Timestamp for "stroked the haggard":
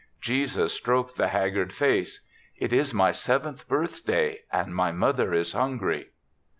0.73-1.71